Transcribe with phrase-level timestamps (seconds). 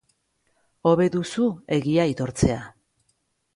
[0.91, 1.45] Hobe duzu
[1.79, 2.59] egia aitortzea.